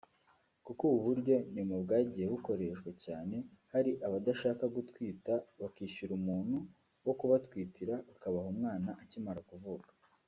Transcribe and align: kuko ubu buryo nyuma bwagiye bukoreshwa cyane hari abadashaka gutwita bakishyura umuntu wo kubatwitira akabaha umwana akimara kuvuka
kuko 0.65 0.83
ubu 0.87 0.99
buryo 1.07 1.35
nyuma 1.55 1.75
bwagiye 1.83 2.25
bukoreshwa 2.33 2.89
cyane 3.03 3.35
hari 3.73 3.91
abadashaka 4.07 4.63
gutwita 4.75 5.33
bakishyura 5.61 6.11
umuntu 6.19 6.57
wo 7.05 7.13
kubatwitira 7.19 7.95
akabaha 8.13 8.47
umwana 8.53 8.89
akimara 9.03 9.41
kuvuka 9.49 9.89